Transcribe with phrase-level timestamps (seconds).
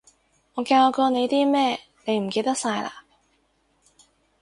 [0.55, 2.89] 我教過你啲咩，你唔記得晒嘞？